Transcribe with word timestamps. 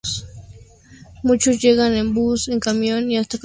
Muchos 1.21 1.59
llegan 1.59 1.93
en 1.93 2.15
bus, 2.15 2.47
en 2.47 2.59
camión 2.59 3.11
y 3.11 3.17
hasta 3.19 3.37
caminando. 3.37 3.39